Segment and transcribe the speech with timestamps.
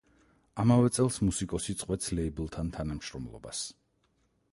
[0.61, 3.61] ამავე წელს მუსიკოსი წყვეტს ლეიბლთან თანამშრომლობას.